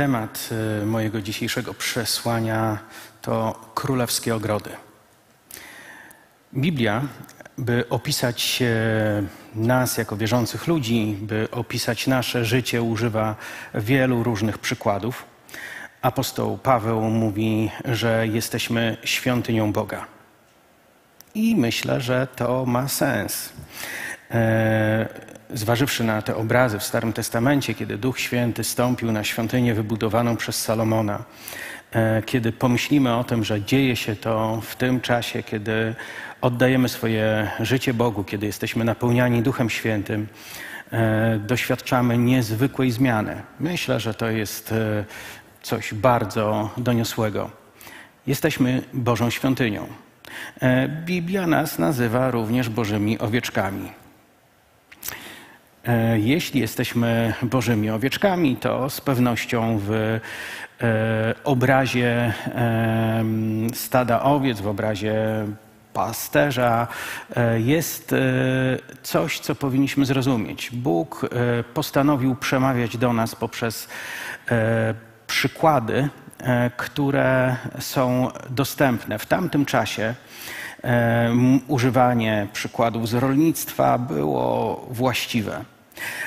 [0.00, 0.48] Temat
[0.82, 2.78] y, mojego dzisiejszego przesłania
[3.22, 4.70] to królewskie ogrody.
[6.54, 7.02] Biblia,
[7.58, 8.62] by opisać
[9.54, 13.36] nas jako wierzących ludzi, by opisać nasze życie, używa
[13.74, 15.24] wielu różnych przykładów.
[16.02, 20.06] Apostoł Paweł mówi, że jesteśmy świątynią Boga.
[21.34, 23.52] I myślę, że to ma sens.
[24.30, 25.08] E,
[25.54, 30.62] zważywszy na te obrazy w Starym Testamencie, kiedy Duch Święty stąpił na świątynię wybudowaną przez
[30.62, 31.24] Salomona,
[31.92, 35.94] e, kiedy pomyślimy o tym, że dzieje się to w tym czasie, kiedy
[36.40, 40.26] oddajemy swoje życie Bogu, kiedy jesteśmy napełniani Duchem Świętym,
[40.92, 43.42] e, doświadczamy niezwykłej zmiany.
[43.60, 44.74] Myślę, że to jest
[45.62, 47.50] coś bardzo doniosłego.
[48.26, 49.86] Jesteśmy Bożą świątynią.
[51.04, 53.99] Biblia nas nazywa również Bożymi owieczkami.
[55.86, 60.20] E, jeśli jesteśmy Bożymi owieczkami, to z pewnością w e,
[61.44, 62.32] obrazie
[63.74, 65.14] stada owiec, w obrazie
[65.92, 66.88] pasterza
[67.36, 68.14] e, jest
[69.02, 70.70] coś, co powinniśmy zrozumieć.
[70.72, 71.30] Bóg
[71.74, 73.88] postanowił przemawiać do nas poprzez
[75.26, 76.08] przykłady,
[76.76, 79.18] które są dostępne.
[79.18, 80.14] W tamtym czasie
[81.68, 85.64] używanie przykładów z rolnictwa było właściwe.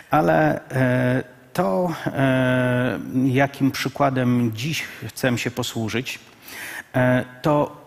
[0.10, 1.24] Ale e,
[1.54, 6.20] to, e, jakim przykładem dziś chcę się posłużyć,
[6.96, 7.84] e, to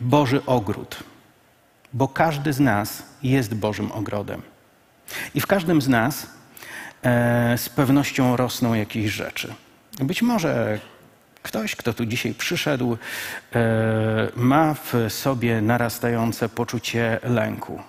[0.00, 1.02] Boży ogród.
[1.92, 4.42] Bo każdy z nas jest Bożym ogrodem.
[5.34, 6.26] I w każdym z nas
[7.56, 9.54] z pewnością rosną jakieś rzeczy.
[10.00, 10.78] Być może
[11.48, 12.98] Ktoś, kto tu dzisiaj przyszedł,
[14.36, 17.82] ma w sobie narastające poczucie lęku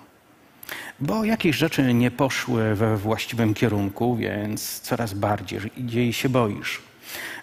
[1.00, 6.82] bo jakieś rzeczy nie poszły we właściwym kierunku, więc coraz bardziej się boisz.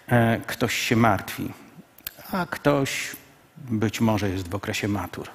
[0.07, 1.51] E, ktoś się martwi,
[2.31, 3.15] a ktoś
[3.57, 5.27] być może jest w okresie matur.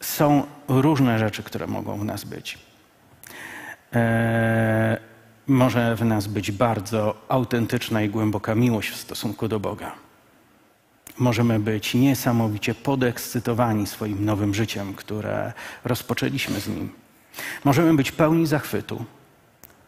[0.00, 2.58] Są różne rzeczy, które mogą w nas być.
[3.92, 4.98] E,
[5.46, 10.04] może w nas być bardzo autentyczna i głęboka miłość w stosunku do Boga
[11.18, 15.52] możemy być niesamowicie podekscytowani swoim nowym życiem, które
[15.84, 16.92] rozpoczęliśmy z Nim.
[17.64, 19.04] Możemy być pełni zachwytu.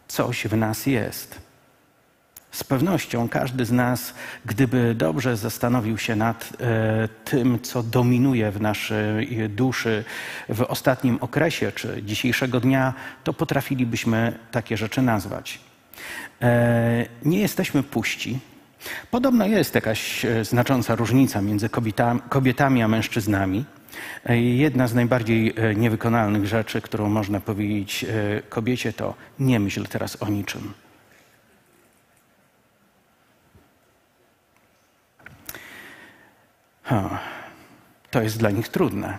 [0.07, 1.46] Coś w nas jest.
[2.51, 4.13] Z pewnością każdy z nas,
[4.45, 10.03] gdyby dobrze zastanowił się nad e, tym, co dominuje w naszej duszy
[10.49, 12.93] w ostatnim okresie czy dzisiejszego dnia,
[13.23, 15.59] to potrafilibyśmy takie rzeczy nazwać.
[16.41, 18.39] E, nie jesteśmy puści,
[19.11, 21.69] Podobno jest jakaś e, znacząca różnica między
[22.29, 23.65] kobietami, a mężczyznami.
[24.39, 28.05] Jedna z najbardziej niewykonalnych rzeczy, którą można powiedzieć
[28.49, 30.73] kobiecie, to nie myśl teraz o niczym.
[38.11, 39.17] To jest dla nich trudne.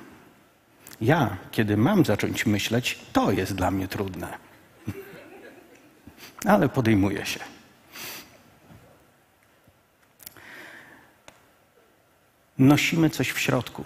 [1.01, 4.39] Ja, kiedy mam zacząć myśleć, to jest dla mnie trudne.
[6.53, 7.41] Ale podejmuję się.
[12.59, 13.85] nosimy coś w środku.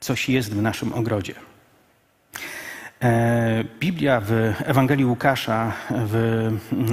[0.00, 1.34] Coś jest w naszym ogrodzie.
[3.02, 4.30] E, Biblia w
[4.64, 6.50] Ewangelii Łukasza w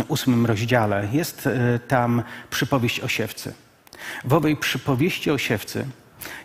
[0.07, 3.53] ósmym rozdziale jest e, tam przypowieść o siewcy.
[4.25, 5.85] W owej przypowieści o siewcy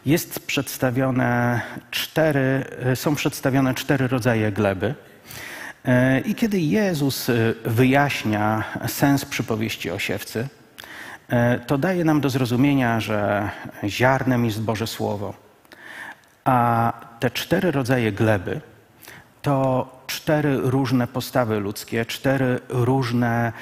[0.06, 1.60] jest przedstawione
[1.90, 4.94] cztery, e, są przedstawione cztery rodzaje gleby.
[6.24, 7.30] I kiedy Jezus
[7.64, 10.48] wyjaśnia sens przypowieści o siewcy,
[11.28, 13.50] E, to daje nam do zrozumienia, że
[13.84, 15.34] ziarnem jest Boże Słowo.
[16.44, 18.60] A te cztery rodzaje gleby
[19.42, 23.52] to cztery różne postawy ludzkie, cztery różne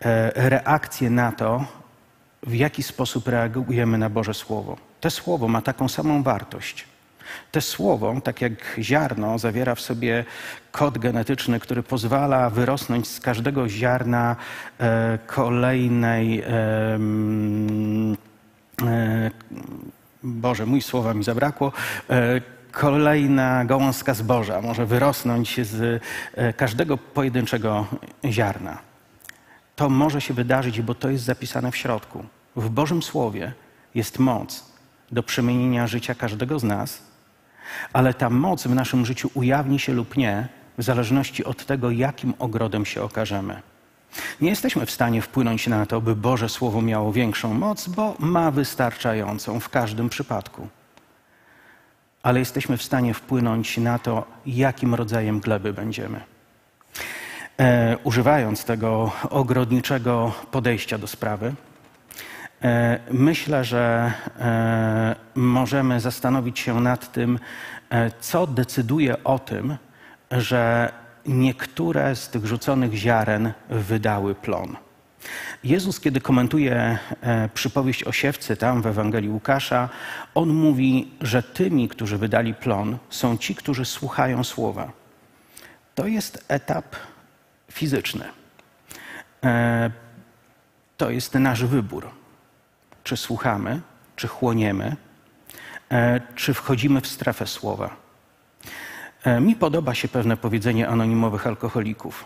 [0.00, 1.64] e, reakcje na to,
[2.42, 4.76] w jaki sposób reagujemy na Boże Słowo.
[5.00, 6.84] To Słowo ma taką samą wartość.
[7.52, 10.24] Te słowo, tak jak ziarno, zawiera w sobie
[10.72, 14.36] kod genetyczny, który pozwala wyrosnąć z każdego ziarna
[14.80, 16.42] e, kolejnej.
[16.42, 16.98] E,
[20.22, 21.72] Boże, mój słowa mi zabrakło.
[22.10, 22.40] E,
[22.72, 26.02] kolejna gałązka zboża może wyrosnąć z
[26.34, 27.86] e, każdego pojedynczego
[28.24, 28.87] ziarna.
[29.78, 32.24] To może się wydarzyć, bo to jest zapisane w środku.
[32.56, 33.52] W Bożym Słowie
[33.94, 34.64] jest moc
[35.12, 37.08] do przemienienia życia każdego z nas
[37.92, 40.48] ale ta moc w naszym życiu ujawni się lub nie,
[40.78, 43.62] w zależności od tego, jakim ogrodem się okażemy.
[44.40, 48.50] Nie jesteśmy w stanie wpłynąć na to, by Boże Słowo miało większą moc, bo ma
[48.50, 50.68] wystarczającą w każdym przypadku.
[52.22, 56.20] Ale jesteśmy w stanie wpłynąć na to, jakim rodzajem gleby będziemy.
[57.58, 61.54] E, używając tego ogrodniczego podejścia do sprawy,
[62.62, 67.38] e, myślę, że e, możemy zastanowić się nad tym,
[68.20, 69.76] co decyduje o tym,
[70.30, 70.92] że
[71.26, 74.76] niektóre z tych rzuconych ziaren wydały plon.
[75.64, 76.98] Jezus, kiedy komentuje
[77.54, 79.88] przypowieść o siewcy tam w Ewangelii Łukasza,
[80.34, 84.92] on mówi, że tymi, którzy wydali plon, są ci, którzy słuchają słowa.
[85.94, 86.96] To jest etap
[87.72, 88.24] fizyczny.
[89.44, 89.90] E,
[90.96, 92.10] to jest nasz wybór.
[93.04, 93.80] Czy słuchamy,
[94.16, 94.96] czy chłoniemy,
[95.90, 97.96] e, czy wchodzimy w strefę słowa.
[99.40, 102.24] Mi podoba się pewne powiedzenie anonimowych alkoholików.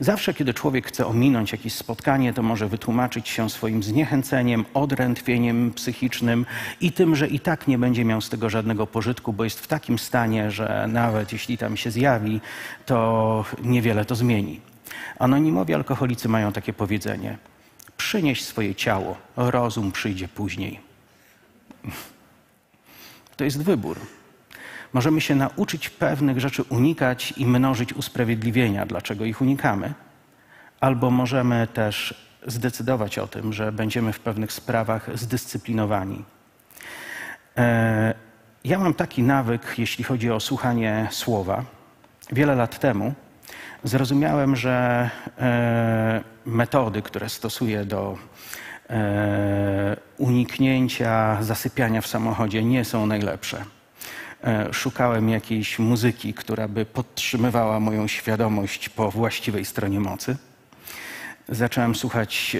[0.00, 6.46] Zawsze, kiedy człowiek chce ominąć jakieś spotkanie, to może wytłumaczyć się swoim zniechęceniem, odrętwieniem psychicznym
[6.80, 9.66] i tym, że i tak nie będzie miał z tego żadnego pożytku, bo jest w
[9.66, 12.40] takim stanie, że nawet jeśli tam się zjawi,
[12.86, 14.60] to niewiele to zmieni.
[15.18, 17.38] Anonimowi alkoholicy mają takie powiedzenie:
[17.96, 20.80] przynieś swoje ciało, rozum przyjdzie później.
[23.36, 23.98] To jest wybór.
[24.92, 29.94] Możemy się nauczyć pewnych rzeczy unikać i mnożyć usprawiedliwienia, dlaczego ich unikamy,
[30.80, 36.24] albo możemy też zdecydować o tym, że będziemy w pewnych sprawach zdyscyplinowani.
[37.56, 38.14] E,
[38.64, 41.64] ja mam taki nawyk, jeśli chodzi o słuchanie słowa.
[42.32, 43.14] Wiele lat temu
[43.84, 48.18] zrozumiałem, że e, metody, które stosuję do
[48.90, 53.64] e, uniknięcia zasypiania w samochodzie, nie są najlepsze.
[54.44, 60.36] E, szukałem jakiejś muzyki, która by podtrzymywała moją świadomość po właściwej stronie mocy.
[61.48, 62.56] Zacząłem słuchać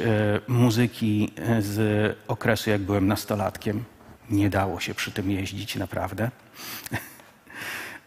[0.48, 3.84] muzyki z okresu, jak byłem nastolatkiem.
[4.30, 6.30] Nie dało się przy tym jeździć, naprawdę.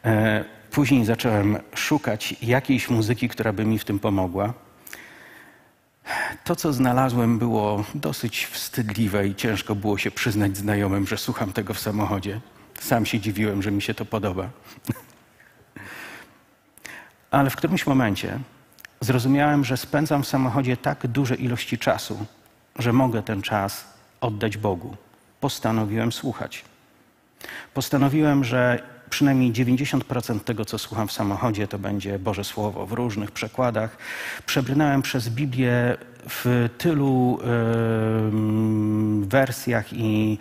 [0.77, 4.53] Później zacząłem szukać jakiejś muzyki, która by mi w tym pomogła.
[6.43, 11.73] To, co znalazłem, było dosyć wstydliwe i ciężko było się przyznać znajomym, że słucham tego
[11.73, 12.39] w samochodzie.
[12.79, 14.49] Sam się dziwiłem, że mi się to podoba.
[17.31, 18.39] Ale w którymś momencie
[19.01, 22.25] zrozumiałem, że spędzam w samochodzie tak duże ilości czasu,
[22.79, 23.85] że mogę ten czas
[24.21, 24.97] oddać Bogu.
[25.39, 26.65] Postanowiłem słuchać.
[27.73, 33.31] Postanowiłem, że przynajmniej 90% tego, co słucham w samochodzie, to będzie Boże Słowo w różnych
[33.31, 33.97] przekładach.
[34.45, 35.97] Przebrnąłem przez Biblię
[36.29, 40.37] w tylu y, wersjach i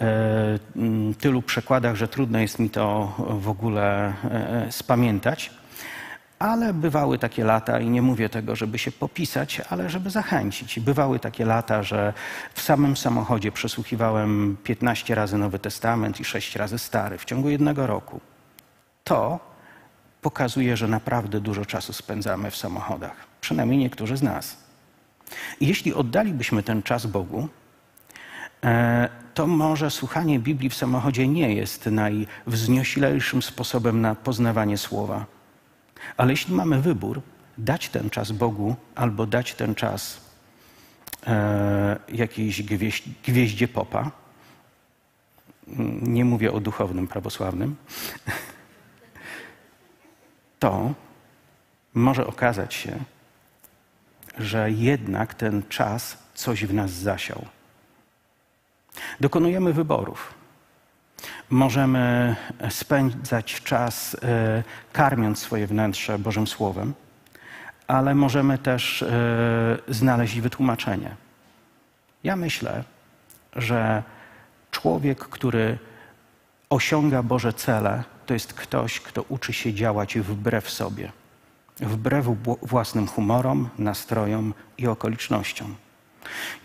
[0.00, 4.12] y, tylu przekładach, że trudno jest mi to w ogóle
[4.68, 5.50] y, spamiętać.
[6.42, 10.80] Ale bywały takie lata, i nie mówię tego, żeby się popisać, ale żeby zachęcić.
[10.80, 12.12] Bywały takie lata, że
[12.54, 17.86] w samym samochodzie przesłuchiwałem 15 razy Nowy Testament i 6 razy Stary w ciągu jednego
[17.86, 18.20] roku.
[19.04, 19.40] To
[20.22, 24.56] pokazuje, że naprawdę dużo czasu spędzamy w samochodach, przynajmniej niektórzy z nas.
[25.60, 27.48] Jeśli oddalibyśmy ten czas Bogu,
[28.64, 35.26] e, to może słuchanie Biblii w samochodzie nie jest najwznioślejszym sposobem na poznawanie słowa.
[36.16, 37.22] Ale jeśli mamy wybór,
[37.58, 40.20] dać ten czas Bogu albo dać ten czas
[41.26, 44.10] e, jakiejś gwieź, gwieździe popa,
[46.02, 47.76] nie mówię o duchownym prawosławnym,
[50.58, 50.94] to
[51.94, 52.98] może okazać się,
[54.38, 57.44] że jednak ten czas coś w nas zasiał.
[59.20, 60.41] Dokonujemy wyborów.
[61.52, 62.36] Możemy
[62.70, 66.94] spędzać czas e, karmiąc swoje wnętrze Bożym Słowem,
[67.86, 71.16] ale możemy też e, znaleźć wytłumaczenie.
[72.24, 72.84] Ja myślę,
[73.56, 74.02] że
[74.70, 75.78] człowiek, który
[76.70, 81.12] osiąga Boże cele, to jest ktoś, kto uczy się działać wbrew sobie
[81.80, 82.26] wbrew
[82.62, 85.74] własnym humorom, nastrojom i okolicznościom.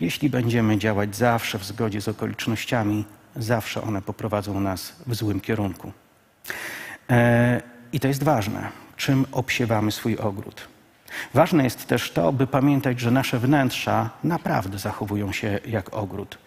[0.00, 3.04] Jeśli będziemy działać zawsze w zgodzie z okolicznościami,
[3.36, 5.92] zawsze one poprowadzą nas w złym kierunku.
[7.10, 10.68] E, I to jest ważne, czym obsiewamy swój ogród.
[11.34, 16.38] Ważne jest też to, by pamiętać, że nasze wnętrza naprawdę zachowują się jak ogród.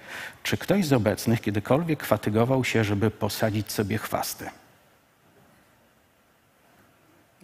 [0.43, 4.49] Czy ktoś z obecnych kiedykolwiek fatygował się, żeby posadzić sobie chwasty?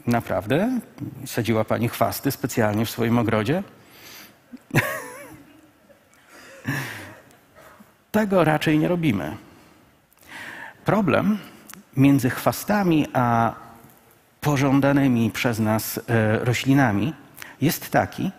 [0.08, 0.80] Naprawdę?
[1.26, 3.64] Sadziła pani chwasty specjalnie w swoim ogrodzie?
[8.12, 9.38] Tego raczej nie robimy.
[10.86, 11.38] Problem
[11.98, 13.54] między chwastami a
[14.42, 17.14] pożądanymi przez nas e, roślinami
[17.62, 18.32] jest taki,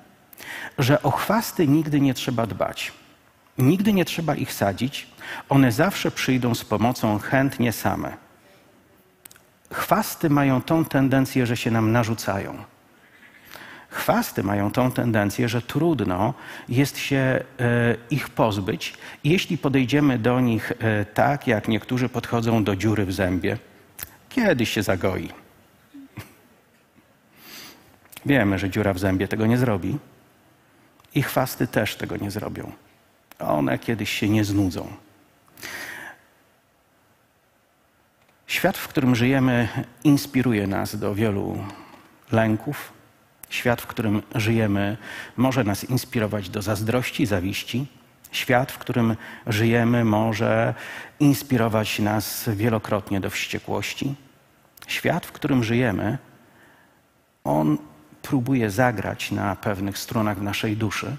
[0.78, 2.92] że o chwasty nigdy nie trzeba dbać.
[3.58, 5.06] Nigdy nie trzeba ich sadzić.
[5.48, 8.16] One zawsze przyjdą z pomocą chętnie same.
[9.72, 12.64] Chwasty mają tą tendencję, że się nam narzucają.
[13.90, 16.34] Chwasty mają tą tendencję, że trudno
[16.68, 17.44] jest się e,
[18.10, 23.58] ich pozbyć, jeśli podejdziemy do nich e, tak, jak niektórzy podchodzą do dziury w zębie.
[24.28, 25.28] Kiedyś się zagoi.
[28.26, 29.98] Wiemy, że dziura w zębie tego nie zrobi
[31.14, 32.72] i chwasty też tego nie zrobią.
[33.38, 34.88] One kiedyś się nie znudzą.
[38.46, 39.68] Świat, w którym żyjemy,
[40.04, 41.64] inspiruje nas do wielu
[42.32, 42.97] lęków.
[43.48, 44.96] Świat, w którym żyjemy,
[45.36, 47.86] może nas inspirować do zazdrości, zawiści.
[48.32, 50.74] Świat, w którym żyjemy, może
[51.20, 54.14] inspirować nas wielokrotnie do wściekłości.
[54.86, 56.18] Świat, w którym żyjemy,
[57.44, 57.78] on
[58.22, 61.16] próbuje zagrać na pewnych stronach w naszej duszy.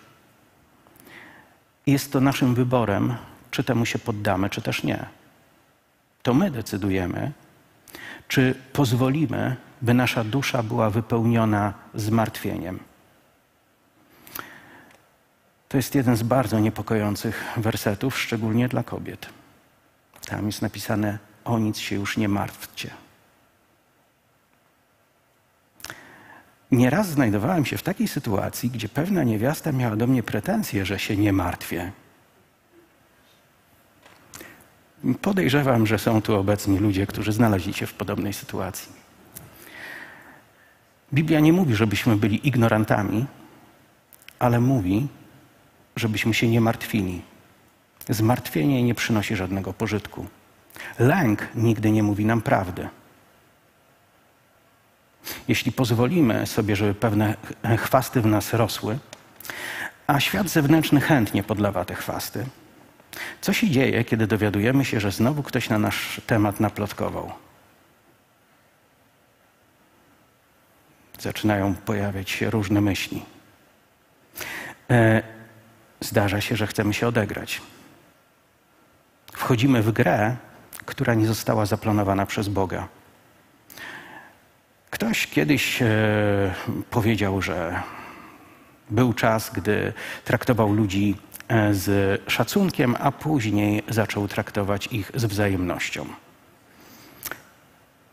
[1.88, 3.16] Jest to naszym wyborem,
[3.52, 5.06] czy temu się poddamy, czy też nie.
[6.24, 7.32] To my decydujemy,
[8.30, 12.80] czy pozwolimy, by nasza dusza była wypełniona zmartwieniem.
[15.70, 19.30] To jest jeden z bardzo niepokojących wersetów, szczególnie dla kobiet.
[20.26, 22.90] Tam jest napisane: O nic się już nie martwcie.
[26.72, 31.18] Nieraz znajdowałem się w takiej sytuacji, gdzie pewna niewiasta miała do mnie pretensje, że się
[31.18, 31.92] nie martwię.
[35.22, 38.92] Podejrzewam, że są tu obecni ludzie, którzy znaleźli się w podobnej sytuacji.
[41.14, 43.26] Biblia nie mówi, żebyśmy byli ignorantami,
[44.40, 45.08] ale mówi,
[45.96, 47.22] żebyśmy się nie martwili.
[48.10, 50.26] Zmartwienie nie przynosi żadnego pożytku.
[51.00, 52.90] Lęk nigdy nie mówi nam prawdy.
[55.48, 57.36] Jeśli pozwolimy sobie, żeby pewne
[57.78, 59.00] chwasty w nas rosły,
[60.08, 62.46] a świat zewnętrzny chętnie podlewa te chwasty,
[63.42, 67.32] co się dzieje, kiedy dowiadujemy się, że znowu ktoś na nasz temat naplotkował?
[71.20, 73.26] Zaczynają pojawiać się różne myśli.
[74.90, 75.24] E,
[76.00, 77.62] zdarza się, że chcemy się odegrać.
[79.34, 80.36] Wchodzimy w grę,
[80.86, 82.88] która nie została zaplanowana przez Boga.
[84.90, 85.88] Ktoś kiedyś e,
[86.90, 87.84] powiedział, że
[88.90, 89.94] był czas, gdy
[90.26, 91.16] traktował ludzi
[91.72, 96.06] z szacunkiem, a później zaczął traktować ich z wzajemnością.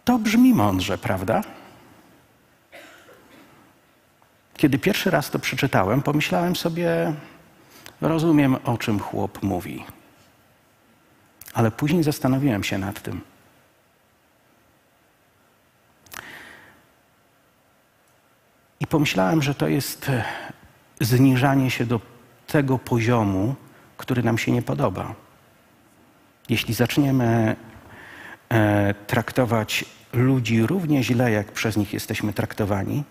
[0.04, 1.42] To brzmi mądrze, prawda?
[4.56, 7.14] Kiedy pierwszy raz to przeczytałem, pomyślałem sobie,
[8.00, 9.84] rozumiem o czym chłop mówi.
[11.54, 13.20] Ale później zastanowiłem się nad tym.
[18.80, 20.24] I pomyślałem, że to jest e,
[21.00, 22.00] zniżanie się do
[22.46, 23.54] tego poziomu,
[23.96, 25.14] który nam się nie podoba.
[26.48, 27.56] Jeśli zaczniemy
[28.48, 33.04] e, traktować ludzi równie źle, jak przez nich jesteśmy traktowani,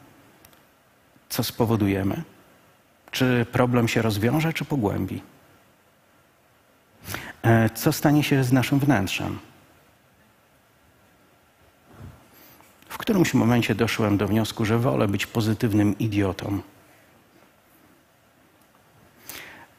[1.30, 2.24] co spowodujemy?
[3.12, 5.22] Czy problem się rozwiąże, czy pogłębi?
[7.44, 9.40] E, co stanie się z naszym wnętrzem?
[12.90, 16.62] W którymś momencie doszłem do wniosku, że wolę być pozytywnym idiotą.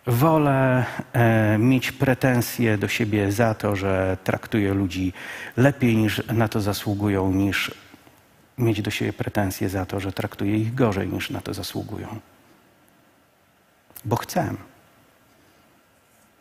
[0.07, 5.13] Wolę e, mieć pretensje do siebie za to, że traktuję ludzi
[5.57, 7.75] lepiej niż na to zasługują, niż
[8.59, 12.21] mieć do siebie pretensje za to, że traktuję ich gorzej niż na to zasługują.
[14.05, 14.55] Bo chcę,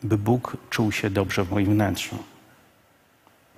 [0.03, 2.17] by Bóg czuł się dobrze w moim wnętrzu.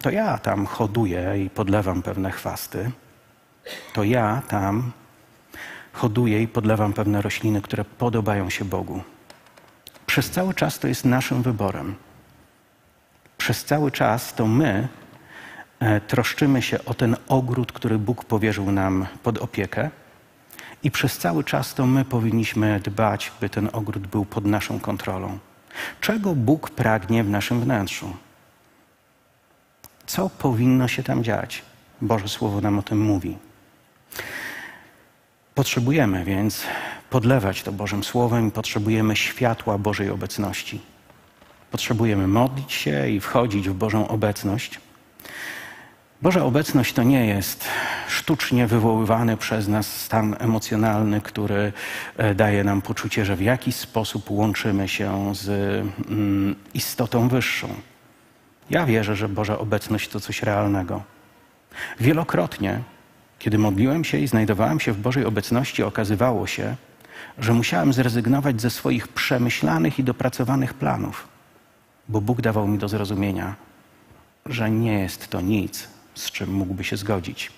[0.02, 2.92] To ja tam hoduję i podlewam pewne chwasty
[3.94, 4.92] to ja tam
[5.94, 9.02] hoduję i podlewam pewne rośliny, które podobają się Bogu.
[10.18, 11.96] Przez cały czas to jest naszym wyborem.
[13.38, 14.88] Przez cały czas to my
[15.80, 19.90] e, troszczymy się o ten ogród, który Bóg powierzył nam pod opiekę.
[20.84, 25.40] I przez cały czas to my powinniśmy dbać, by ten ogród był pod naszą kontrolą.
[26.02, 28.16] Czego Bóg pragnie w naszym wnętrzu?
[30.06, 31.62] Co powinno się tam dziać?
[32.02, 33.38] Boże Słowo nam o tym mówi.
[35.56, 36.66] Potrzebujemy więc
[37.10, 40.82] podlewać to Bożym Słowem potrzebujemy światła Bożej obecności.
[41.72, 44.80] Potrzebujemy modlić się i wchodzić w Bożą obecność.
[46.22, 47.66] Boża obecność to nie jest
[48.08, 51.74] sztucznie wywoływany przez nas stan emocjonalny, który
[52.18, 55.50] e, daje nam poczucie, że w jakiś sposób łączymy się z
[56.10, 57.68] mm, istotą wyższą.
[58.70, 61.04] Ja wierzę, że Boża obecność to coś realnego.
[62.00, 62.82] Wielokrotnie
[63.40, 66.76] kiedy modliłem się i znajdowałem się w Bożej obecności, okazywało się,
[67.38, 71.28] że musiałem zrezygnować ze swoich przemyślanych i dopracowanych planów,
[72.08, 73.56] bo Bóg dawał mi do zrozumienia,
[74.46, 77.52] że nie jest to nic, z czym mógłby się zgodzić.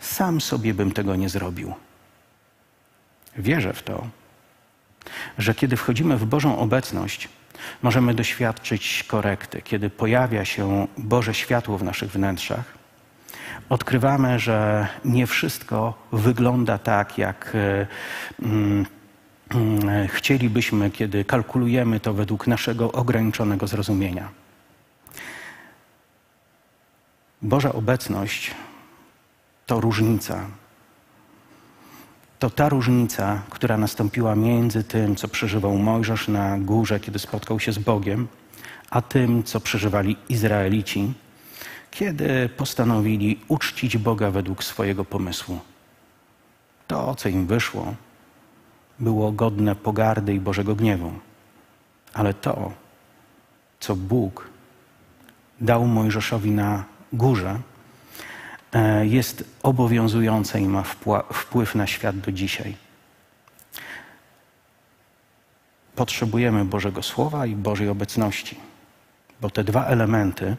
[0.00, 1.74] Sam sobie bym tego nie zrobił.
[3.36, 4.06] Wierzę w to,
[5.38, 7.28] że kiedy wchodzimy w Bożą obecność,
[7.82, 9.62] możemy doświadczyć korekty.
[9.62, 12.79] Kiedy pojawia się Boże światło w naszych wnętrzach,
[13.68, 17.86] odkrywamy, że nie wszystko wygląda tak, jak e,
[18.42, 18.86] mm,
[19.54, 24.28] mm, chcielibyśmy, kiedy kalkulujemy to według naszego ograniczonego zrozumienia.
[27.42, 28.50] Boża obecność
[29.66, 30.46] to różnica
[32.40, 37.72] to ta różnica, która nastąpiła między tym, co przeżywał Mojżesz na górze, kiedy spotkał się
[37.72, 38.28] z Bogiem,
[38.90, 41.12] a tym, co przeżywali Izraelici,
[41.90, 45.58] kiedy postanowili uczcić Boga według swojego pomysłu.
[46.86, 47.94] To, co im wyszło,
[48.98, 51.12] było godne pogardy i Bożego gniewu.
[52.14, 52.72] Ale to,
[53.80, 54.48] co Bóg
[55.60, 57.60] dał Mojżeszowi na górze,
[58.72, 60.82] E, jest obowiązujące i ma
[61.32, 62.76] wpływ na świat do dzisiaj.
[65.96, 68.56] Potrzebujemy Bożego Słowa i Bożej obecności,
[69.40, 70.56] bo te dwa elementy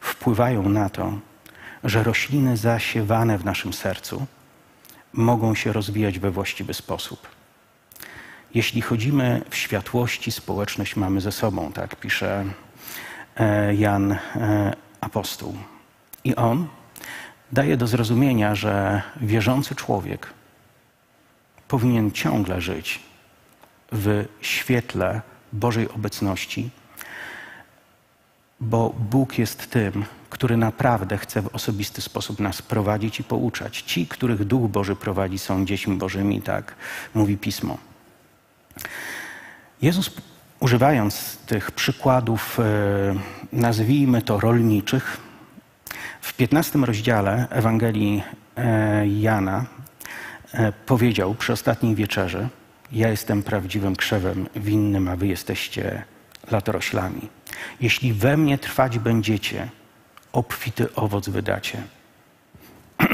[0.00, 1.18] wpływają na to,
[1.84, 4.26] że rośliny zasiewane w naszym sercu
[5.12, 7.28] mogą się rozwijać we właściwy sposób.
[8.54, 12.44] Jeśli chodzimy w światłości, społeczność mamy ze sobą, tak pisze
[13.36, 14.18] e, Jan e,
[15.00, 15.54] Apostoł.
[16.24, 16.68] I on
[17.52, 20.32] daje do zrozumienia, że wierzący człowiek
[21.68, 23.00] powinien ciągle żyć
[23.92, 25.20] w świetle
[25.52, 26.70] Bożej obecności,
[28.60, 33.82] bo Bóg jest tym, który naprawdę chce w osobisty sposób nas prowadzić i pouczać.
[33.82, 36.74] Ci, których Duch Boży prowadzi, są dziećmi Bożymi, tak
[37.14, 37.78] mówi Pismo.
[39.82, 40.10] Jezus,
[40.60, 42.64] używając tych przykładów, e,
[43.52, 45.16] nazwijmy to rolniczych,
[46.20, 48.22] w 15 rozdziale Ewangelii
[48.56, 49.64] e, Jana
[50.52, 52.48] e, powiedział przy ostatniej wieczerzy:
[52.92, 56.02] Ja jestem prawdziwym krzewem winnym, a wy jesteście
[56.52, 57.28] latoroślami.
[57.80, 59.68] Jeśli we mnie trwać będziecie,
[60.32, 61.82] obfity owoc wydacie.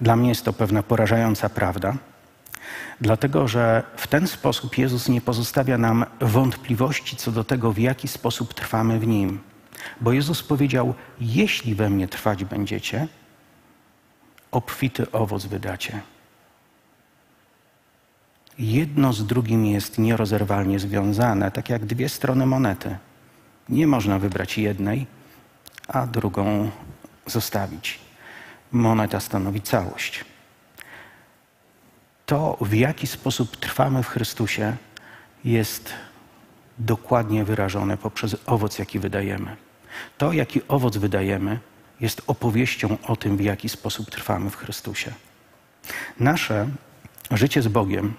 [0.00, 1.96] Dla mnie jest to pewna porażająca prawda,
[3.00, 8.08] dlatego że w ten sposób Jezus nie pozostawia nam wątpliwości co do tego, w jaki
[8.08, 9.40] sposób trwamy w Nim.
[10.00, 13.08] Bo Jezus powiedział: Jeśli we mnie trwać będziecie,
[14.50, 16.00] obfity owoc wydacie.
[18.58, 22.96] Jedno z drugim jest nierozerwalnie związane, tak jak dwie strony monety.
[23.68, 25.06] Nie można wybrać jednej,
[25.88, 26.70] a drugą
[27.26, 27.98] zostawić.
[28.72, 30.24] Moneta stanowi całość.
[32.26, 34.76] To, w jaki sposób trwamy w Chrystusie,
[35.44, 35.92] jest
[36.78, 39.56] dokładnie wyrażone poprzez owoc, jaki wydajemy.
[40.18, 41.58] To, jaki owoc wydajemy,
[42.00, 45.12] jest opowieścią o tym, w jaki sposób trwamy w Chrystusie.
[46.20, 46.68] Nasze
[47.30, 48.14] życie z Bogiem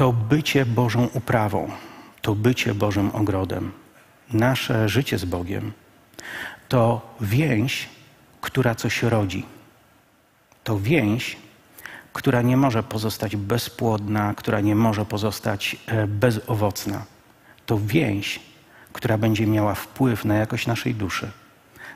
[0.00, 1.70] to bycie Bożą uprawą,
[2.22, 3.72] to bycie Bożym ogrodem.
[4.32, 5.72] Nasze życie z Bogiem
[6.68, 7.88] to więź,
[8.40, 9.46] która coś rodzi.
[10.64, 11.36] To więź,
[12.12, 17.04] która nie może pozostać bezpłodna, która nie może pozostać e, bezowocna.
[17.66, 18.40] To więź,
[18.92, 21.30] która będzie miała wpływ na jakość naszej duszy,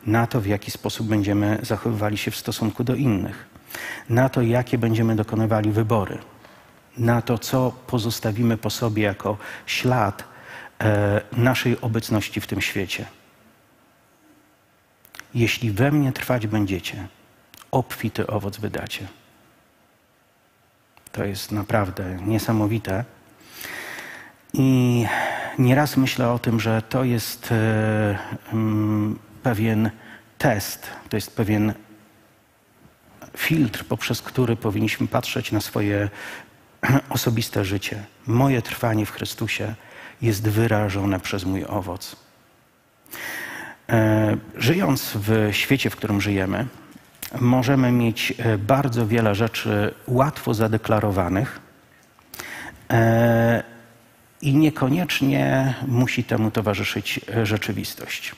[0.06, 3.46] na to, w jaki sposób będziemy zachowywali się w stosunku do innych,
[4.08, 6.18] na to, jakie będziemy dokonywali wybory,
[6.96, 10.24] na to, co pozostawimy po sobie jako ślad
[10.80, 13.06] e, naszej obecności w tym świecie.
[15.34, 17.08] Jeśli we mnie trwać będziecie,
[17.70, 19.06] obfity owoc wydacie.
[21.12, 23.04] To jest naprawdę niesamowite.
[24.52, 25.06] I
[25.58, 28.18] nieraz myślę o tym, że to jest e,
[28.52, 29.90] mm, pewien
[30.38, 31.74] test, to jest pewien
[33.36, 36.10] filtr, poprzez który powinniśmy patrzeć na swoje
[37.08, 38.04] osobiste życie.
[38.26, 39.74] Moje trwanie w Chrystusie
[40.22, 42.16] jest wyrażone przez mój owoc.
[43.88, 46.66] E, żyjąc w świecie, w którym żyjemy,
[47.40, 51.60] możemy mieć e, bardzo wiele rzeczy łatwo zadeklarowanych
[54.42, 58.32] i niekoniecznie musi temu towarzyszyć e, rzeczywistość.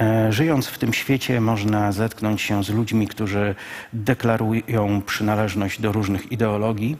[0.00, 3.54] E, żyjąc w tym świecie, można zetknąć się z ludźmi, którzy
[3.92, 6.96] deklarują przynależność do różnych ideologii.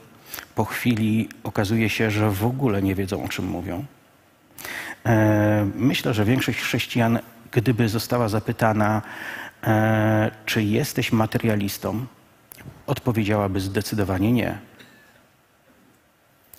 [0.55, 3.85] Po chwili okazuje się, że w ogóle nie wiedzą, o czym mówią.
[5.05, 7.19] E, myślę, że większość chrześcijan,
[7.51, 9.01] gdyby została zapytana,
[10.45, 12.05] czy jesteś materialistą,
[12.87, 14.57] odpowiedziałaby zdecydowanie nie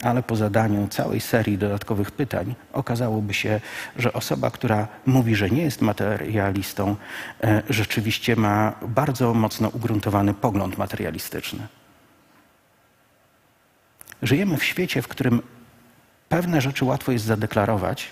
[0.05, 3.61] ale po zadaniu całej serii dodatkowych pytań okazałoby się,
[3.97, 6.97] że osoba, która mówi, że nie jest materialistą,
[7.45, 11.67] e, rzeczywiście ma bardzo mocno ugruntowany pogląd materialistyczny.
[14.25, 15.43] Żyjemy w świecie, w którym
[16.29, 18.11] pewne rzeczy łatwo jest zadeklarować,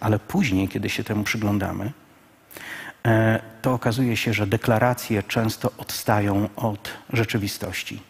[0.00, 1.92] ale później, kiedy się temu przyglądamy,
[3.06, 8.02] e, to okazuje się, że deklaracje często odstają od rzeczywistości.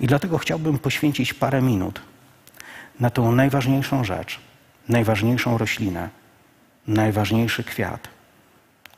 [0.00, 2.00] I dlatego chciałbym poświęcić parę minut
[3.00, 4.40] na tą najważniejszą rzecz,
[4.88, 6.08] najważniejszą roślinę,
[6.86, 8.08] najważniejszy kwiat,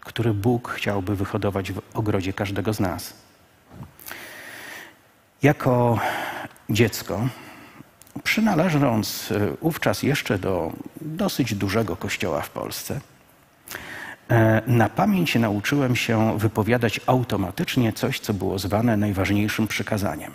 [0.01, 3.15] który Bóg chciałby wyhodować w ogrodzie każdego z nas.
[5.43, 5.99] Jako
[6.71, 7.29] dziecko,
[8.25, 13.01] przynależąc e, wówczas jeszcze do dosyć dużego kościoła w Polsce,
[14.31, 20.33] e, na pamięć nauczyłem się wypowiadać automatycznie coś, co było zwane najważniejszym przykazaniem.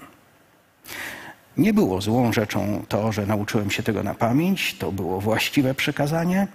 [1.58, 6.48] Nie było złą rzeczą to, że nauczyłem się tego na pamięć, to było właściwe przekazanie.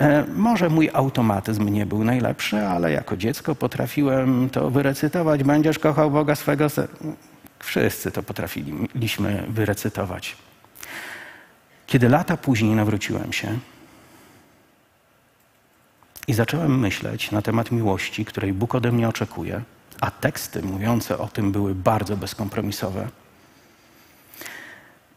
[0.00, 5.44] E, może mój automatyzm nie był najlepszy, ale jako dziecko potrafiłem to wyrecytować.
[5.44, 6.66] Będziesz kochał Boga swego.
[7.58, 10.36] Wszyscy to potrafiliśmy wyrecytować.
[11.88, 13.58] Kiedy lata później nawróciłem się
[16.26, 19.62] i zacząłem myśleć na temat miłości, której Bóg ode mnie oczekuje,
[20.00, 23.08] a teksty mówiące o tym były bardzo bezkompromisowe,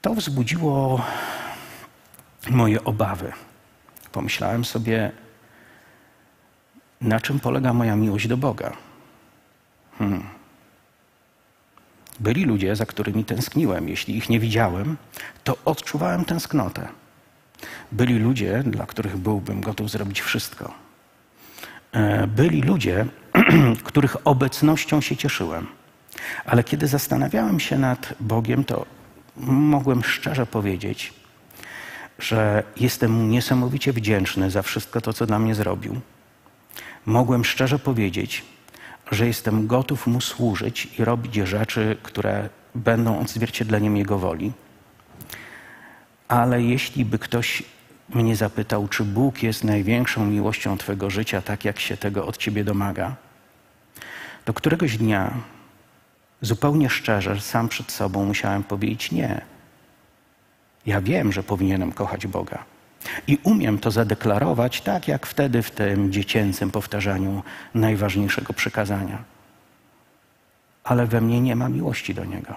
[0.01, 1.05] to wzbudziło
[2.49, 3.31] moje obawy.
[4.12, 5.12] Pomyślałem sobie,
[7.01, 8.71] na czym polega moja miłość do Boga.
[9.97, 10.40] Hmm.
[12.21, 13.89] Byli ludzie, za którymi tęskniłem.
[13.89, 14.97] Jeśli ich nie widziałem,
[15.43, 16.88] to odczuwałem tęsknotę.
[17.91, 20.73] Byli ludzie, dla których byłbym gotów zrobić wszystko.
[21.91, 23.05] E, byli ludzie,
[23.84, 25.67] których obecnością się cieszyłem.
[26.45, 28.86] Ale kiedy zastanawiałem się nad Bogiem, to
[29.45, 31.13] mogłem szczerze powiedzieć,
[32.19, 36.01] że jestem mu niesamowicie wdzięczny za wszystko to, co dla mnie zrobił.
[37.05, 38.43] Mogłem szczerze powiedzieć,
[39.12, 44.52] że jestem gotów mu służyć i robić rzeczy, które będą odzwierciedleniem jego woli.
[46.28, 47.63] Ale jeśli by ktoś
[48.10, 52.63] mnie zapytał, czy Bóg jest największą miłością Twojego życia, tak jak się tego od Ciebie
[52.63, 53.15] domaga,
[54.45, 55.34] to któregoś dnia
[56.41, 59.41] zupełnie szczerze, sam przed sobą musiałem powiedzieć nie.
[60.86, 62.63] Ja wiem, że powinienem kochać Boga.
[63.28, 67.44] I umiem to zadeklarować tak, jak wtedy w tym dziecięcym powtarzaniu
[67.76, 69.24] najważniejszego przykazania.
[70.84, 72.56] Ale we mnie nie ma miłości do Niego.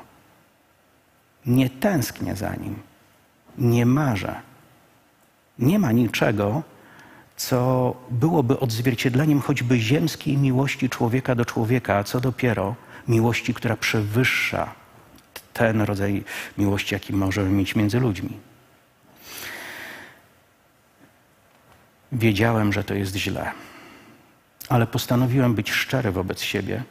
[1.46, 2.76] Nie tęsknię za Nim.
[3.58, 4.40] Nie marzę.
[5.58, 6.62] Nie ma niczego,
[7.36, 12.74] co byłoby odzwierciedleniem choćby ziemskiej miłości człowieka do człowieka, a co dopiero
[13.08, 14.74] miłości, która przewyższa
[15.52, 16.24] ten rodzaj
[16.58, 18.30] miłości, jaki możemy mieć między ludźmi.
[22.14, 23.52] Wiedziałem, że to jest źle,
[24.68, 26.82] ale postanowiłem być szczery wobec siebie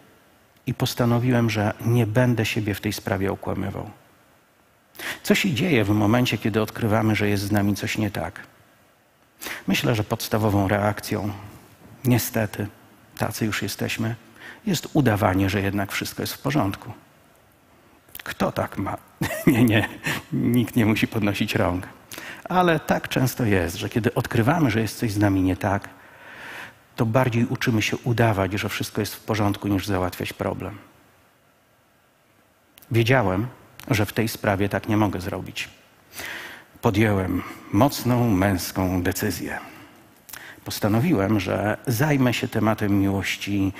[0.67, 3.89] i postanowiłem, że nie będę siebie w tej sprawie okłamywał.
[5.23, 8.39] Co się dzieje w momencie, kiedy odkrywamy, że jest z nami coś nie tak?
[9.67, 11.33] Myślę, że podstawową reakcją,
[12.05, 12.67] niestety,
[13.17, 14.15] tacy już jesteśmy,
[14.65, 16.93] jest udawanie, że jednak wszystko jest w porządku.
[18.23, 18.97] Kto tak ma?
[19.47, 19.89] nie, nie,
[20.33, 21.87] nikt nie musi podnosić rąk.
[22.43, 25.89] Ale tak często jest, że kiedy odkrywamy, że jest coś z nami nie tak,
[26.95, 30.77] to bardziej uczymy się udawać, że wszystko jest w porządku, niż załatwiać problem.
[32.91, 33.47] Wiedziałem,
[33.87, 35.69] że w tej sprawie tak nie mogę zrobić.
[36.81, 39.59] Podjąłem mocną męską decyzję.
[40.65, 43.73] Postanowiłem, że zajmę się tematem miłości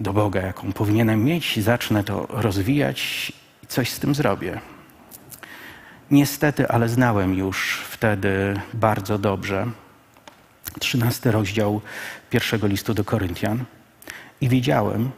[0.00, 4.60] do Boga, jaką powinienem mieć, zacznę to rozwijać i coś z tym zrobię.
[6.10, 9.66] Niestety, ale znałem już wtedy bardzo dobrze
[10.80, 11.80] trzynasty rozdział
[12.30, 13.64] pierwszego listu do Koryntian
[14.40, 15.10] i wiedziałem,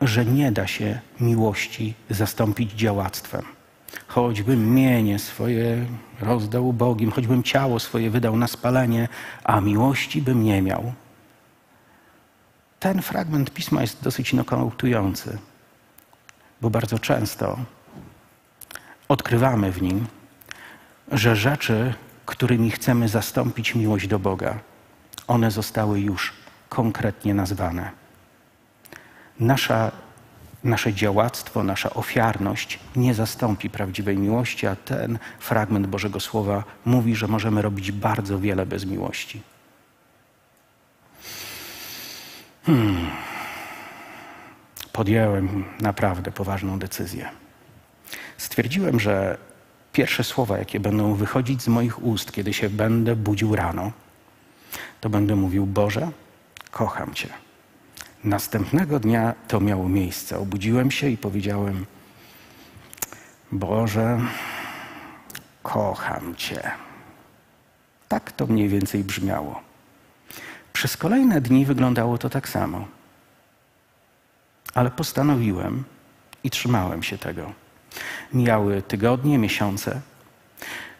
[0.00, 3.42] że nie da się miłości zastąpić działactwem.
[4.06, 5.86] Choćbym mienie swoje
[6.20, 9.08] rozdał ubogim, choćbym ciało swoje wydał na spalenie,
[9.44, 10.92] a miłości bym nie miał.
[12.80, 15.38] Ten fragment pisma jest dosyć nokautujący,
[16.60, 17.58] bo bardzo często
[19.08, 20.06] odkrywamy w nim,
[21.12, 21.94] że rzeczy,
[22.26, 24.58] którymi chcemy zastąpić miłość do Boga,
[25.28, 26.32] one zostały już
[26.68, 27.90] konkretnie nazwane.
[29.40, 29.92] Nasza,
[30.64, 37.28] nasze działactwo, nasza ofiarność nie zastąpi prawdziwej miłości, a ten fragment Bożego Słowa mówi, że
[37.28, 39.42] możemy robić bardzo wiele bez miłości.
[42.66, 43.10] Hmm.
[44.92, 47.28] Podjąłem naprawdę poważną decyzję.
[48.36, 49.38] Stwierdziłem, że
[49.96, 53.92] pierwsze słowa, jakie będą wychodzić z moich ust, kiedy się będę budził rano,
[55.00, 56.10] to będę mówił: Boże,
[56.70, 57.28] kocham Cię.
[58.24, 60.38] Następnego dnia to miało miejsce.
[60.38, 61.86] Obudziłem się i powiedziałem:
[63.52, 64.20] Boże,
[65.62, 66.70] kocham Cię.
[68.08, 69.60] Tak to mniej więcej brzmiało.
[70.72, 72.88] Przez kolejne dni wyglądało to tak samo.
[74.74, 75.84] Ale postanowiłem
[76.44, 77.65] i trzymałem się tego.
[78.32, 80.00] Mijały tygodnie, miesiące.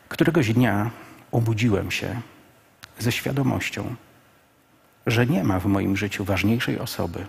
[0.09, 0.91] Któregoś dnia
[1.33, 2.21] obudziłem się
[2.99, 3.95] ze świadomością,
[5.07, 7.27] że nie ma w moim życiu ważniejszej osoby,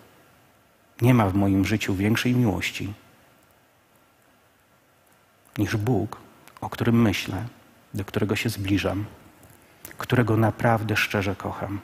[1.01, 2.93] nie ma w moim życiu większej miłości
[5.57, 6.17] niż Bóg,
[6.61, 7.45] o którym myślę,
[7.93, 9.05] do którego się zbliżam,
[9.97, 11.79] którego naprawdę szczerze kocham.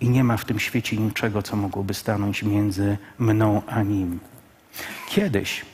[0.00, 4.20] I nie ma w tym świecie niczego, co mogłoby stanąć między mną a nim.
[5.08, 5.64] Kiedyś,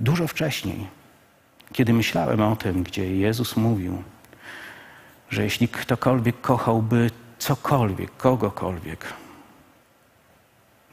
[0.00, 0.86] dużo wcześniej,
[1.72, 4.02] kiedy myślałem o tym, gdzie Jezus mówił,
[5.30, 9.12] że jeśli ktokolwiek kochałby cokolwiek, kogokolwiek,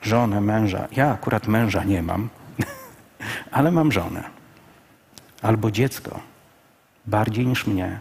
[0.01, 2.29] żonę, męża, ja akurat męża nie mam,
[3.51, 4.23] ale mam żonę,
[5.41, 6.19] albo dziecko,
[7.05, 7.99] bardziej niż mnie,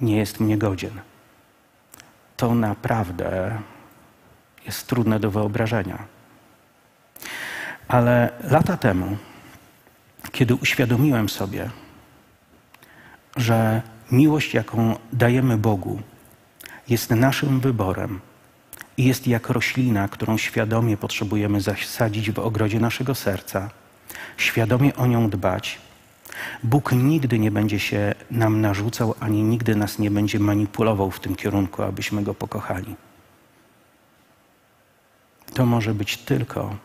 [0.00, 1.00] nie jest mnie godzien.
[2.36, 3.58] To naprawdę
[4.66, 5.98] jest trudne do wyobrażenia.
[7.88, 9.16] Ale lata temu,
[10.32, 11.70] kiedy uświadomiłem sobie,
[13.36, 16.00] że miłość, jaką dajemy Bogu,
[16.88, 18.20] jest naszym wyborem
[18.96, 23.70] i jest jak roślina, którą świadomie potrzebujemy zasadzić w ogrodzie naszego serca,
[24.36, 25.78] świadomie o nią dbać.
[26.62, 31.36] Bóg nigdy nie będzie się nam narzucał, ani nigdy nas nie będzie manipulował w tym
[31.36, 32.96] kierunku, abyśmy go pokochali.
[35.54, 36.76] To może być tylko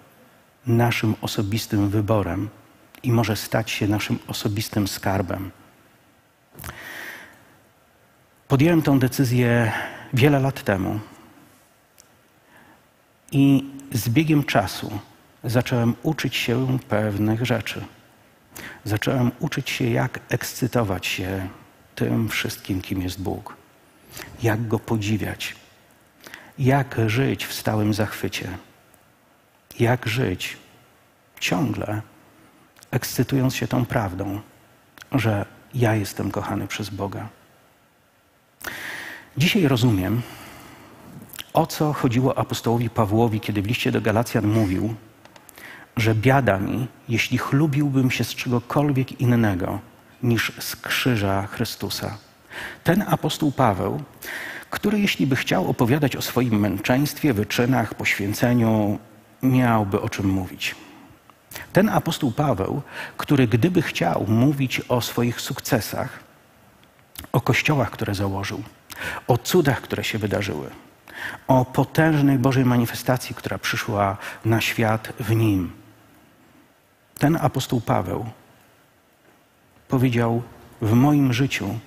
[0.68, 2.50] naszym osobistym wyborem
[3.04, 5.52] i może stać się naszym osobistym skarbem.
[8.48, 9.72] Podjąłem tę decyzję
[10.14, 11.00] wiele lat temu
[13.32, 15.00] i z biegiem czasu
[15.44, 17.86] zacząłem uczyć się pewnych rzeczy.
[18.84, 21.48] Zacząłem uczyć się, jak ekscytować się
[21.96, 23.56] tym wszystkim, kim jest Bóg,
[24.44, 25.56] jak go podziwiać,
[26.60, 28.58] jak żyć w stałym zachwycie,
[29.80, 30.58] jak żyć
[31.40, 32.02] ciągle
[32.92, 34.42] ekscytując się tą prawdą,
[35.12, 37.30] że ja jestem kochany przez Boga.
[39.38, 40.22] Dzisiaj rozumiem,
[41.54, 44.96] o co chodziło apostołowi Pawłowi, kiedy w liście do Galacjan mówił,
[45.98, 49.80] że biada mi, jeśli chlubiłbym się z czegokolwiek innego
[50.24, 52.18] niż z krzyża Chrystusa.
[52.84, 54.04] Ten apostoł Paweł,
[54.70, 59.00] który jeśli by chciał opowiadać o swoim męczeństwie, wyczynach, poświęceniu,
[59.42, 60.76] miałby o czym mówić.
[61.74, 62.82] Ten apostoł Paweł,
[63.18, 66.20] który gdyby chciał mówić o swoich sukcesach,
[67.32, 68.64] o kościołach, które założył,
[69.28, 70.70] o cudach, które się wydarzyły,
[71.48, 75.72] o potężnej Bożej manifestacji, która przyszła na świat w nim.
[77.20, 78.26] Ten apostoł Paweł
[79.88, 80.42] powiedział:
[80.82, 81.80] W moim życiu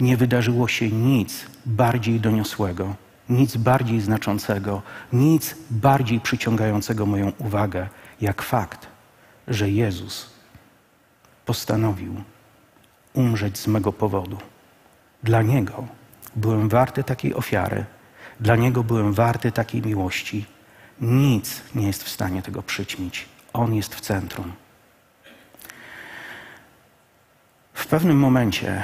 [0.00, 2.94] nie wydarzyło się nic bardziej doniosłego,
[3.28, 7.88] nic bardziej znaczącego, nic bardziej przyciągającego moją uwagę,
[8.20, 8.86] jak fakt,
[9.48, 10.30] że Jezus
[11.46, 12.22] postanowił
[13.14, 14.38] umrzeć z mego powodu.
[15.22, 15.86] Dla Niego
[16.36, 17.84] byłem warty takiej ofiary,
[18.40, 20.46] dla Niego byłem warty takiej miłości.
[21.00, 23.26] Nic nie jest w stanie tego przyćmić.
[23.52, 24.52] On jest w centrum.
[27.74, 28.82] W pewnym momencie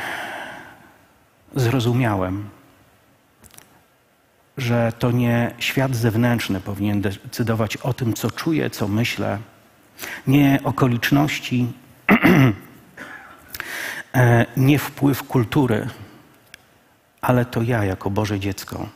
[1.55, 2.49] zrozumiałem,
[4.57, 9.39] że to nie świat zewnętrzny powinien decydować o tym, co czuję, co myślę,
[10.27, 11.73] nie okoliczności,
[14.15, 15.89] e, nie wpływ kultury,
[17.21, 18.89] ale to ja jako Boże dziecko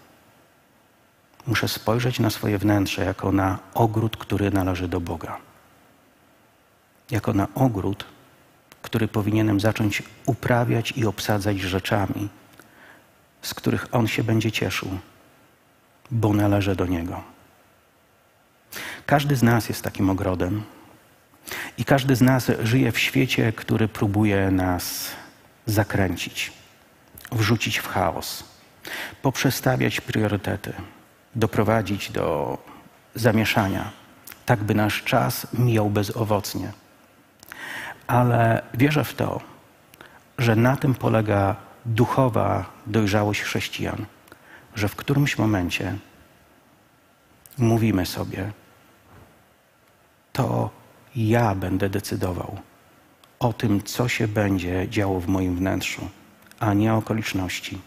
[1.49, 5.39] muszę spojrzeć na swoje wnętrze jako na ogród, który należy do Boga.
[7.11, 8.05] Jako na ogród,
[8.83, 12.29] który powinienem zacząć uprawiać i obsadzać rzeczami,
[13.43, 14.89] z których On się będzie cieszył,
[16.11, 17.23] bo należy do Niego.
[19.07, 20.63] Każdy z nas jest takim ogrodem
[21.79, 25.11] i każdy z nas żyje w świecie, który próbuje nas
[25.67, 26.53] zakręcić
[27.33, 28.45] wrzucić w chaos,
[29.23, 30.73] poprzestawiać priorytety,
[31.35, 32.59] doprowadzić do
[33.15, 33.91] zamieszania,
[34.47, 36.73] tak by nasz czas mijał bezowocnie.
[38.07, 39.41] Ale wierzę w to,
[40.39, 44.07] że na tym polega duchowa dojrzałość chrześcijan,
[44.75, 45.97] że w którymś momencie
[47.59, 48.53] mówimy sobie,
[50.33, 50.78] to
[51.19, 52.59] ja będę decydował
[53.39, 56.09] o tym, co się będzie działo w moim wnętrzu
[56.61, 57.79] a nie okoliczności.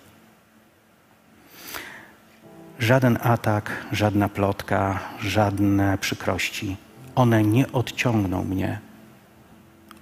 [2.80, 6.78] Żaden atak, żadna plotka, żadne przykrości,
[7.16, 8.80] one nie odciągną mnie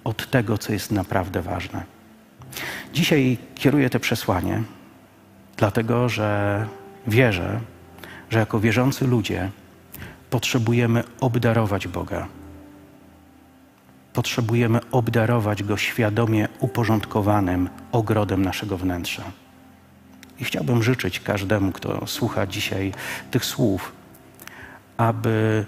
[0.04, 1.84] od tego, co jest naprawdę ważne.
[2.92, 4.62] Dzisiaj kieruję to przesłanie,
[5.56, 6.66] dlatego że
[7.06, 7.60] wierzę,
[8.30, 9.50] że jako wierzący ludzie
[10.30, 12.39] potrzebujemy obdarować Boga.
[14.12, 19.22] Potrzebujemy obdarować Go świadomie uporządkowanym ogrodem naszego wnętrza.
[20.40, 22.92] I chciałbym życzyć każdemu, kto słucha dzisiaj
[23.30, 23.92] tych słów,
[24.96, 25.66] aby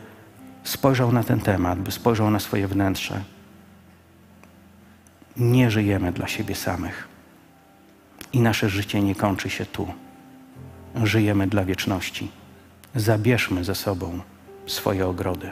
[0.65, 3.21] spojrzał na ten temat, by spojrzał na swoje wnętrze.
[5.37, 7.09] Nie żyjemy dla siebie samych.
[8.33, 9.95] I nasze życie nie kończy się tu.
[11.05, 12.31] Żyjemy dla wieczności.
[12.95, 14.21] Zabierzmy ze sobą
[14.67, 15.51] swoje ogrody.